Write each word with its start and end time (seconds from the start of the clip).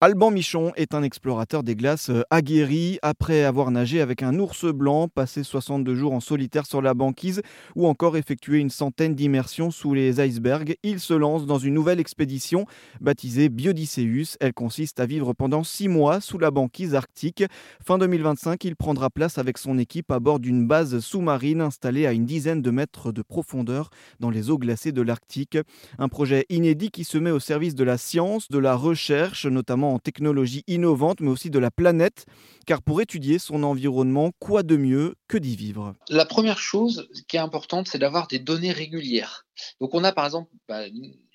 Alban 0.00 0.30
Michon 0.30 0.70
est 0.76 0.94
un 0.94 1.02
explorateur 1.02 1.64
des 1.64 1.74
glaces 1.74 2.10
euh, 2.10 2.22
aguerri. 2.30 3.00
Après 3.02 3.42
avoir 3.42 3.72
nagé 3.72 4.00
avec 4.00 4.22
un 4.22 4.38
ours 4.38 4.64
blanc, 4.64 5.08
passé 5.08 5.42
62 5.42 5.96
jours 5.96 6.12
en 6.12 6.20
solitaire 6.20 6.66
sur 6.66 6.80
la 6.80 6.94
banquise 6.94 7.42
ou 7.74 7.88
encore 7.88 8.16
effectué 8.16 8.58
une 8.58 8.70
centaine 8.70 9.16
d'immersions 9.16 9.72
sous 9.72 9.94
les 9.94 10.24
icebergs, 10.24 10.76
il 10.84 11.00
se 11.00 11.14
lance 11.14 11.46
dans 11.46 11.58
une 11.58 11.74
nouvelle 11.74 11.98
expédition 11.98 12.64
baptisée 13.00 13.48
Biodysseus. 13.48 14.36
Elle 14.38 14.54
consiste 14.54 15.00
à 15.00 15.06
vivre 15.06 15.32
pendant 15.32 15.64
6 15.64 15.88
mois 15.88 16.20
sous 16.20 16.38
la 16.38 16.52
banquise 16.52 16.94
arctique. 16.94 17.42
Fin 17.84 17.98
2025, 17.98 18.64
il 18.66 18.76
prendra 18.76 19.10
place 19.10 19.36
avec 19.36 19.58
son 19.58 19.78
équipe 19.78 20.12
à 20.12 20.20
bord 20.20 20.38
d'une 20.38 20.64
base 20.68 21.00
sous-marine 21.00 21.60
installée 21.60 22.06
à 22.06 22.12
une 22.12 22.24
dizaine 22.24 22.62
de 22.62 22.70
mètres 22.70 23.10
de 23.10 23.22
profondeur 23.22 23.90
dans 24.20 24.30
les 24.30 24.48
eaux 24.48 24.58
glacées 24.58 24.92
de 24.92 25.02
l'Arctique. 25.02 25.58
Un 25.98 26.08
projet 26.08 26.46
inédit 26.50 26.92
qui 26.92 27.02
se 27.02 27.18
met 27.18 27.32
au 27.32 27.40
service 27.40 27.74
de 27.74 27.82
la 27.82 27.98
science, 27.98 28.46
de 28.48 28.58
la 28.58 28.76
recherche, 28.76 29.46
notamment 29.46 29.87
en 29.94 29.98
technologies 29.98 30.64
innovantes, 30.66 31.20
mais 31.20 31.30
aussi 31.30 31.50
de 31.50 31.58
la 31.58 31.70
planète, 31.70 32.26
car 32.66 32.82
pour 32.82 33.00
étudier 33.00 33.38
son 33.38 33.62
environnement, 33.62 34.30
quoi 34.38 34.62
de 34.62 34.76
mieux 34.76 35.14
que 35.28 35.38
d'y 35.38 35.56
vivre? 35.56 35.94
La 36.08 36.24
première 36.24 36.58
chose 36.58 37.08
qui 37.28 37.36
est 37.36 37.40
importante, 37.40 37.88
c'est 37.88 37.98
d'avoir 37.98 38.28
des 38.28 38.38
données 38.38 38.72
régulières. 38.72 39.46
Donc 39.80 39.94
on 39.94 40.04
a 40.04 40.12
par 40.12 40.26
exemple... 40.26 40.50
Bah, 40.68 40.84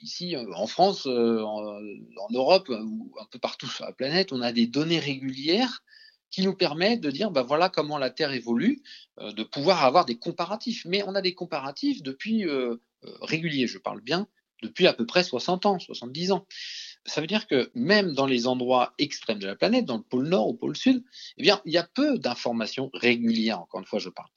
ici 0.00 0.36
euh, 0.36 0.44
en 0.54 0.66
France, 0.66 1.06
euh, 1.06 1.42
en, 1.42 1.80
Europe 2.32 2.68
ou 2.68 3.12
un 3.20 3.26
peu 3.30 3.38
partout 3.38 3.66
sur 3.66 3.84
la 3.84 3.92
planète, 3.92 4.32
on 4.32 4.42
a 4.42 4.52
des 4.52 4.66
données 4.66 4.98
régulières 4.98 5.82
qui 6.30 6.42
nous 6.42 6.54
permettent 6.54 7.00
de 7.00 7.10
dire, 7.10 7.30
bah 7.30 7.42
voilà 7.42 7.70
comment 7.70 7.96
la 7.96 8.10
Terre 8.10 8.32
évolue, 8.32 8.82
euh, 9.18 9.32
de 9.32 9.42
pouvoir 9.42 9.84
avoir 9.84 10.04
des 10.04 10.18
comparatifs. 10.18 10.84
Mais 10.84 11.02
on 11.06 11.14
a 11.14 11.22
des 11.22 11.34
comparatifs 11.34 12.02
depuis 12.02 12.46
réguliers, 13.22 13.66
je 13.66 13.78
parle 13.78 14.00
bien, 14.00 14.26
depuis 14.62 14.86
à 14.86 14.92
peu 14.92 15.06
près 15.06 15.22
60 15.22 15.66
ans, 15.66 15.78
70 15.78 16.32
ans 16.32 16.46
ça 17.04 17.20
veut 17.20 17.26
dire 17.26 17.46
que 17.46 17.70
même 17.74 18.12
dans 18.12 18.26
les 18.26 18.46
endroits 18.46 18.92
extrêmes 18.98 19.38
de 19.38 19.46
la 19.46 19.56
planète, 19.56 19.84
dans 19.84 19.96
le 19.96 20.02
pôle 20.02 20.28
nord 20.28 20.48
ou 20.48 20.52
le 20.52 20.58
pôle 20.58 20.76
sud, 20.76 21.02
eh 21.36 21.42
bien, 21.42 21.60
il 21.64 21.72
y 21.72 21.78
a 21.78 21.84
peu 21.84 22.18
d'informations 22.18 22.90
régulières, 22.94 23.60
encore 23.60 23.80
une 23.80 23.86
fois, 23.86 23.98
je 23.98 24.08
parle. 24.08 24.28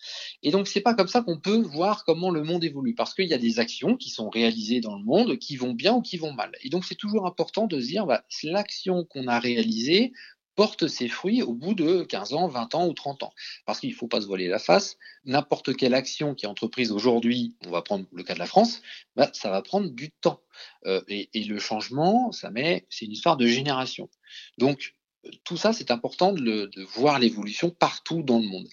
Et 0.43 0.51
donc, 0.51 0.67
c'est 0.67 0.81
pas 0.81 0.93
comme 0.93 1.07
ça 1.07 1.21
qu'on 1.21 1.39
peut 1.39 1.61
voir 1.61 2.05
comment 2.05 2.31
le 2.31 2.43
monde 2.43 2.63
évolue, 2.63 2.95
parce 2.95 3.13
qu'il 3.13 3.27
y 3.27 3.33
a 3.33 3.37
des 3.37 3.59
actions 3.59 3.97
qui 3.97 4.09
sont 4.09 4.29
réalisées 4.29 4.81
dans 4.81 4.95
le 4.95 5.03
monde 5.03 5.37
qui 5.37 5.55
vont 5.55 5.73
bien 5.73 5.93
ou 5.93 6.01
qui 6.01 6.17
vont 6.17 6.33
mal. 6.33 6.51
Et 6.61 6.69
donc, 6.69 6.85
c'est 6.85 6.95
toujours 6.95 7.25
important 7.25 7.67
de 7.67 7.79
se 7.79 7.87
dire, 7.87 8.05
bah, 8.05 8.23
l'action 8.43 9.05
qu'on 9.05 9.27
a 9.27 9.39
réalisée, 9.39 10.13
porte 10.55 10.87
ses 10.87 11.07
fruits 11.07 11.41
au 11.41 11.53
bout 11.53 11.73
de 11.73 12.03
15 12.03 12.33
ans, 12.33 12.47
20 12.47 12.75
ans 12.75 12.87
ou 12.87 12.93
30 12.93 13.23
ans. 13.23 13.33
Parce 13.65 13.79
qu'il 13.79 13.89
ne 13.89 13.95
faut 13.95 14.07
pas 14.07 14.21
se 14.21 14.27
voiler 14.27 14.47
la 14.47 14.59
face. 14.59 14.97
N'importe 15.25 15.75
quelle 15.75 15.93
action 15.93 16.35
qui 16.35 16.45
est 16.45 16.49
entreprise 16.49 16.91
aujourd'hui, 16.91 17.55
on 17.65 17.71
va 17.71 17.81
prendre 17.81 18.05
le 18.11 18.23
cas 18.23 18.33
de 18.33 18.39
la 18.39 18.45
France, 18.45 18.81
bah, 19.15 19.29
ça 19.33 19.49
va 19.49 19.61
prendre 19.61 19.89
du 19.89 20.11
temps. 20.11 20.41
Euh, 20.85 21.01
et, 21.07 21.43
le 21.43 21.59
changement, 21.59 22.31
c'est 22.31 23.05
une 23.05 23.11
histoire 23.11 23.37
de 23.37 23.47
génération. 23.47 24.09
Donc, 24.57 24.95
tout 25.43 25.57
ça, 25.57 25.73
c'est 25.73 25.91
important 25.91 26.33
de, 26.33 26.69
voir 26.93 27.19
l'évolution 27.19 27.69
partout 27.69 28.23
dans 28.23 28.39
le 28.39 28.47
monde. 28.47 28.67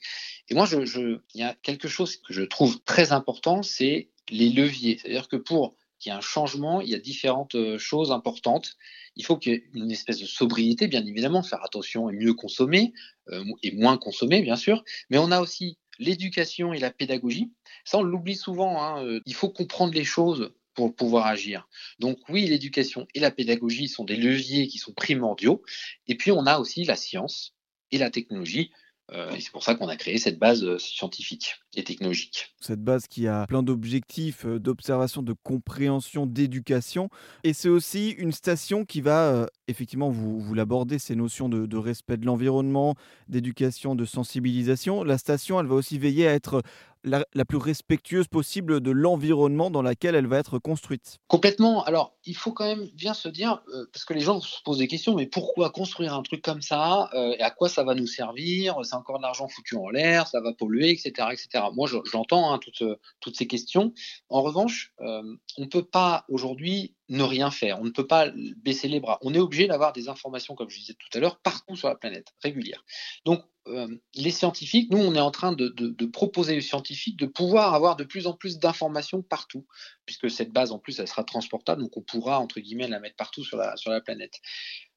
Et 0.49 0.55
moi, 0.55 0.67
il 0.73 1.21
y 1.35 1.43
a 1.43 1.55
quelque 1.63 1.89
chose 1.89 2.17
que 2.17 2.33
je 2.33 2.43
trouve 2.43 2.81
très 2.85 3.13
important, 3.13 3.63
c'est 3.63 4.11
les 4.31 4.49
leviers. 4.51 4.99
C'est-à-dire 4.99 5.29
que 5.29 5.37
pour 5.37 5.77
qu'il 5.99 6.11
y 6.11 6.15
ait 6.15 6.19
un 6.19 6.23
changement, 6.23 6.81
il 6.81 6.89
y 6.89 6.95
a 6.95 6.99
différentes 6.99 7.55
euh, 7.55 7.79
choses 7.79 8.13
importantes. 8.13 8.77
Il 9.17 9.25
faut 9.25 9.37
qu'il 9.37 9.53
y 9.53 9.57
ait 9.57 9.65
une 9.75 9.91
espèce 9.91 10.21
de 10.21 10.27
sobriété, 10.27 10.87
bien 10.87 11.05
évidemment, 11.05 11.43
faire 11.43 11.65
attention 11.65 12.09
et 12.09 12.13
mieux 12.13 12.35
consommer, 12.35 12.93
euh, 13.31 13.45
et 13.63 13.73
moins 13.73 13.99
consommer, 13.99 14.43
bien 14.43 14.57
sûr. 14.57 14.85
Mais 15.11 15.19
on 15.19 15.31
a 15.31 15.41
aussi 15.41 15.79
l'éducation 15.99 16.73
et 16.73 16.79
la 16.79 16.91
pédagogie. 16.91 17.51
Ça, 17.85 17.99
on 17.99 18.03
l'oublie 18.03 18.37
souvent. 18.37 18.83
Hein. 18.83 19.05
Euh, 19.05 19.21
il 19.27 19.35
faut 19.35 19.51
comprendre 19.51 19.95
les 19.95 20.05
choses 20.05 20.53
pour 20.75 20.95
pouvoir 20.95 21.27
agir. 21.27 21.69
Donc 21.99 22.21
oui, 22.29 22.47
l'éducation 22.47 23.09
et 23.15 23.19
la 23.19 23.33
pédagogie 23.33 23.89
sont 23.89 24.05
des 24.05 24.15
leviers 24.15 24.69
qui 24.69 24.79
sont 24.79 24.93
primordiaux. 24.93 25.63
Et 26.07 26.15
puis 26.15 26.31
on 26.31 26.47
a 26.47 26.59
aussi 26.59 26.85
la 26.85 26.95
science 26.95 27.55
et 27.91 27.99
la 27.99 28.11
technologie 28.11 28.71
euh, 29.13 29.31
et 29.31 29.41
c'est 29.41 29.51
pour 29.51 29.63
ça 29.63 29.75
qu'on 29.75 29.89
a 29.89 29.97
créé 29.97 30.19
cette 30.19 30.39
base 30.39 30.63
euh, 30.65 30.79
scientifique 30.79 31.57
et 31.75 31.83
technologique. 31.83 32.55
Cette 32.61 32.83
base 32.83 33.07
qui 33.07 33.27
a 33.27 33.47
plein 33.47 33.63
d'objectifs 33.63 34.45
euh, 34.45 34.59
d'observation, 34.59 35.23
de 35.23 35.33
compréhension, 35.33 36.27
d'éducation. 36.27 37.09
Et 37.43 37.55
c'est 37.55 37.71
aussi 37.71 38.11
une 38.11 38.33
station 38.33 38.85
qui 38.85 39.01
va, 39.01 39.49
effectivement, 39.67 40.11
vous, 40.11 40.41
vous 40.41 40.55
l'abordez, 40.55 40.99
ces 40.99 41.17
notions 41.17 41.49
de, 41.49 41.65
de 41.65 41.77
respect 41.79 42.19
de 42.19 42.27
l'environnement, 42.27 42.97
d'éducation, 43.29 43.95
de 43.95 44.05
sensibilisation. 44.05 45.05
La 45.05 45.17
station, 45.17 45.59
elle 45.59 45.67
va 45.67 45.77
aussi 45.77 45.99
veiller 45.99 46.29
à 46.29 46.35
être 46.35 46.63
la, 47.09 47.45
plus 47.45 47.59
respectueuse 47.59 48.29
possible 48.29 48.81
de 48.81 48.91
l'environnement 48.91 49.71
dans 49.71 49.83
lequel 49.83 50.15
elle 50.15 50.27
va 50.27 50.39
être 50.39 50.59
construite. 50.59 51.19
Complètement. 51.27 51.85
Alors, 51.85 52.17
il 52.25 52.37
faut 52.37 52.53
quand 52.53 52.67
même 52.67 52.89
bien 52.95 53.15
se 53.15 53.29
dire, 53.29 53.63
euh, 53.75 53.87
parce 53.93 54.05
que 54.05 54.15
les 54.15 54.21
gens 54.21 54.41
se 54.41 54.63
posent 54.65 54.79
des 54.79 54.89
questions, 54.89 55.15
mais 55.15 55.27
pourquoi 55.27 55.71
construire 55.71 56.15
un 56.15 56.23
truc 56.23 56.43
comme 56.43 56.63
ça 56.63 57.09
euh, 57.15 57.35
Et 57.39 57.43
à 57.43 57.51
quoi 57.51 57.69
ça 57.69 57.85
va 57.85 57.95
nous 57.95 58.07
servir 58.07 58.77
C'est 58.85 58.95
encore 58.95 59.19
de 59.19 59.23
l'argent 59.23 59.49
foutu 59.49 59.77
en 59.77 59.89
l'air, 59.89 60.29
ça 60.29 60.41
va 60.41 60.53
polluer, 60.53 60.91
etc. 60.91 61.29
etc. 61.33 61.65
Moi, 61.75 61.89
j'entends 62.11 62.53
hein, 62.53 62.59
toutes, 62.59 62.85
toutes, 63.21 63.37
ces 63.37 63.47
questions. 63.47 63.93
En 64.29 64.43
revanche, 64.43 64.93
euh, 65.01 65.23
on 65.57 65.63
ne 65.63 65.69
peut 65.69 65.85
pas 65.85 66.25
aujourd'hui 66.29 66.95
ne 67.09 67.23
rien 67.23 67.51
faire. 67.51 67.81
On 67.81 67.85
ne 67.85 67.91
peut 67.91 68.07
pas 68.07 68.31
baisser 68.63 68.89
les 68.89 69.01
bras. 69.01 69.19
On 69.23 69.35
est 69.35 69.39
obligé 69.39 69.67
d'avoir 69.67 69.93
des 69.93 70.09
informations, 70.09 70.55
comme 70.55 70.69
je 70.69 70.79
disais 70.79 70.95
tout 70.95 71.09
à 71.17 71.21
l'heure, 71.21 71.39
partout 71.41 71.77
sur 71.77 71.89
la 71.89 71.95
planète, 71.95 72.35
régulières. 72.43 72.85
Donc, 73.25 73.43
euh, 73.69 73.89
les 74.15 74.31
scientifiques, 74.31 74.91
nous, 74.91 74.99
on 74.99 75.15
est 75.15 75.21
en 75.21 75.31
train 75.31 75.53
de, 75.53 76.07
proposer 76.07 76.57
aux 76.57 76.63
scientifiques 76.63 77.17
de 77.17 77.27
pouvoir 77.27 77.75
avoir 77.75 77.97
de 77.97 78.05
plus 78.05 78.27
en 78.27 78.33
plus 78.33 78.59
d'informations 78.59 79.23
partout, 79.23 79.67
puisque 80.07 80.31
cette 80.31 80.53
base, 80.53 80.73
en 80.73 80.79
plus, 80.79 80.99
elle 80.99 81.09
sera 81.09 81.25
transportable, 81.25 81.83
donc 81.83 81.97
on 81.97 82.03
pourra, 82.03 82.41
entre 82.41 82.61
guillemets, 82.61 82.89
la 82.89 83.01
mettre 83.01 83.17
partout 83.17 83.45
sur 83.45 83.57
la, 83.57 84.01
planète. 84.01 84.35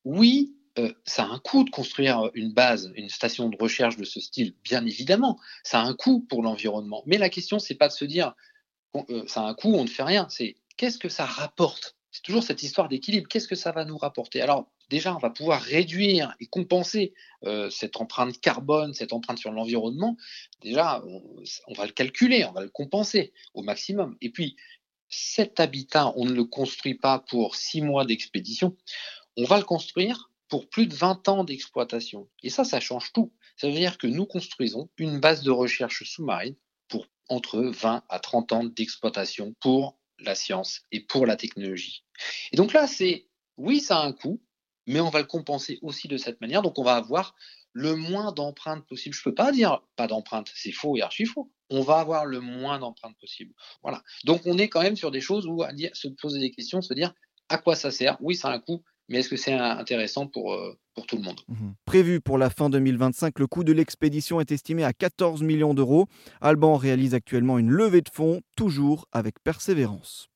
Oui, 0.03 0.55
euh, 0.79 0.93
ça 1.05 1.23
a 1.23 1.27
un 1.27 1.39
coût 1.39 1.63
de 1.63 1.69
construire 1.69 2.31
une 2.33 2.53
base, 2.53 2.91
une 2.95 3.09
station 3.09 3.49
de 3.49 3.57
recherche 3.59 3.97
de 3.97 4.05
ce 4.05 4.19
style, 4.19 4.55
bien 4.63 4.85
évidemment. 4.85 5.39
Ça 5.63 5.81
a 5.81 5.83
un 5.83 5.93
coût 5.93 6.21
pour 6.21 6.43
l'environnement. 6.43 7.03
Mais 7.05 7.17
la 7.17 7.29
question, 7.29 7.59
c'est 7.59 7.75
pas 7.75 7.87
de 7.87 7.93
se 7.93 8.05
dire, 8.05 8.35
euh, 8.95 9.23
ça 9.27 9.41
a 9.41 9.45
un 9.45 9.53
coût, 9.53 9.73
on 9.73 9.83
ne 9.83 9.89
fait 9.89 10.03
rien. 10.03 10.27
C'est 10.29 10.55
qu'est-ce 10.77 10.97
que 10.97 11.09
ça 11.09 11.25
rapporte 11.25 11.97
c'est 12.11 12.23
toujours 12.23 12.43
cette 12.43 12.61
histoire 12.61 12.89
d'équilibre. 12.89 13.27
Qu'est-ce 13.29 13.47
que 13.47 13.55
ça 13.55 13.71
va 13.71 13.85
nous 13.85 13.97
rapporter? 13.97 14.41
Alors, 14.41 14.69
déjà, 14.89 15.15
on 15.15 15.19
va 15.19 15.29
pouvoir 15.29 15.61
réduire 15.61 16.35
et 16.41 16.45
compenser 16.45 17.13
euh, 17.45 17.69
cette 17.69 17.95
empreinte 17.97 18.39
carbone, 18.41 18.93
cette 18.93 19.13
empreinte 19.13 19.39
sur 19.39 19.51
l'environnement. 19.51 20.17
Déjà, 20.61 21.01
on, 21.05 21.73
va 21.73 21.85
le 21.85 21.93
calculer, 21.93 22.43
on 22.45 22.51
va 22.51 22.61
le 22.61 22.69
compenser 22.69 23.31
au 23.53 23.63
maximum. 23.63 24.17
Et 24.19 24.29
puis, 24.29 24.57
cet 25.07 25.61
habitat, 25.61 26.13
on 26.17 26.25
ne 26.25 26.33
le 26.33 26.43
construit 26.43 26.95
pas 26.95 27.19
pour 27.19 27.55
six 27.55 27.81
mois 27.81 28.05
d'expédition, 28.05 28.75
on 29.37 29.45
va 29.45 29.57
le 29.57 29.63
construire 29.63 30.31
pour 30.49 30.67
plus 30.67 30.87
de 30.87 30.93
20 30.93 31.29
ans 31.29 31.43
d'exploitation. 31.45 32.27
Et 32.43 32.49
ça, 32.49 32.65
ça 32.65 32.81
change 32.81 33.13
tout. 33.13 33.31
Ça 33.55 33.67
veut 33.67 33.73
dire 33.73 33.97
que 33.97 34.07
nous 34.07 34.25
construisons 34.25 34.89
une 34.97 35.21
base 35.21 35.43
de 35.43 35.51
recherche 35.51 36.03
sous-marine 36.03 36.55
pour 36.89 37.07
entre 37.29 37.61
20 37.61 38.03
à 38.09 38.19
30 38.19 38.51
ans 38.51 38.63
d'exploitation 38.65 39.55
pour 39.61 39.97
la 40.21 40.35
science 40.35 40.81
et 40.91 41.01
pour 41.01 41.25
la 41.25 41.35
technologie. 41.35 42.03
Et 42.51 42.57
donc 42.57 42.73
là, 42.73 42.87
c'est 42.87 43.27
oui, 43.57 43.79
ça 43.79 43.99
a 43.99 44.05
un 44.05 44.13
coût, 44.13 44.41
mais 44.87 44.99
on 44.99 45.09
va 45.09 45.19
le 45.19 45.25
compenser 45.25 45.79
aussi 45.81 46.07
de 46.07 46.17
cette 46.17 46.41
manière. 46.41 46.61
Donc 46.61 46.79
on 46.79 46.83
va 46.83 46.95
avoir 46.95 47.35
le 47.73 47.95
moins 47.95 48.31
d'empreintes 48.31 48.85
possible. 48.87 49.15
Je 49.15 49.21
ne 49.21 49.23
peux 49.23 49.35
pas 49.35 49.51
dire 49.51 49.81
pas 49.95 50.07
d'empreintes, 50.07 50.51
c'est 50.55 50.71
faux 50.71 50.97
et 50.97 51.01
archi 51.01 51.25
faux. 51.25 51.51
On 51.69 51.81
va 51.81 51.99
avoir 51.99 52.25
le 52.25 52.41
moins 52.41 52.79
d'empreintes 52.79 53.17
possible. 53.19 53.53
Voilà. 53.81 54.03
Donc 54.25 54.41
on 54.45 54.57
est 54.57 54.67
quand 54.67 54.81
même 54.81 54.95
sur 54.95 55.11
des 55.11 55.21
choses 55.21 55.47
où 55.47 55.63
à 55.63 55.71
se 55.93 56.07
poser 56.09 56.39
des 56.39 56.51
questions, 56.51 56.81
se 56.81 56.93
dire 56.93 57.13
à 57.49 57.57
quoi 57.57 57.75
ça 57.75 57.91
sert. 57.91 58.17
Oui, 58.21 58.35
ça 58.35 58.49
a 58.49 58.53
un 58.53 58.59
coût, 58.59 58.83
mais 59.11 59.19
est-ce 59.19 59.29
que 59.29 59.35
c'est 59.35 59.53
intéressant 59.53 60.25
pour, 60.25 60.53
euh, 60.53 60.77
pour 60.95 61.05
tout 61.05 61.17
le 61.17 61.23
monde? 61.23 61.39
Mmh 61.47 61.71
Prévu 61.85 62.21
pour 62.21 62.37
la 62.37 62.49
fin 62.49 62.69
2025, 62.69 63.37
le 63.39 63.47
coût 63.47 63.63
de 63.63 63.73
l'expédition 63.73 64.39
est 64.39 64.51
estimé 64.51 64.83
à 64.83 64.93
14 64.93 65.43
millions 65.43 65.73
d'euros. 65.73 66.07
Alban 66.39 66.75
réalise 66.77 67.13
actuellement 67.13 67.59
une 67.59 67.69
levée 67.69 68.01
de 68.01 68.09
fonds, 68.11 68.41
toujours 68.55 69.07
avec 69.11 69.35
persévérance. 69.43 70.30